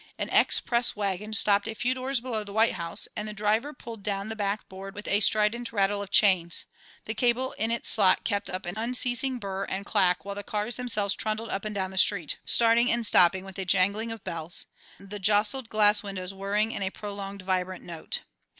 [0.17, 3.71] An ex press wagon stopped a few doors below the white house and the driver
[3.71, 6.65] pulled down the back board with a strident rattle of chains;
[7.05, 10.75] the cable in its slot kept up an unceasing burr and clack while the cars
[10.75, 14.65] themselves trundled up and down the street, starting and stopping with a jangling of bells,
[14.99, 18.21] the jostled glass windows whirring in a prolonged vibrant note.